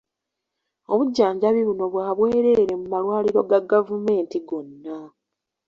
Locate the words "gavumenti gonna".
3.71-4.97